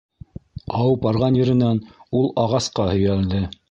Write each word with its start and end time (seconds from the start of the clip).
-Ауып 0.85 1.05
барған 1.09 1.39
еренән 1.43 1.81
ул 2.23 2.29
ағасҡа 2.47 2.93
һөйәлде. 2.95 3.49